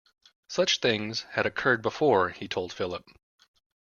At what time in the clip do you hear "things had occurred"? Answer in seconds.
0.79-1.83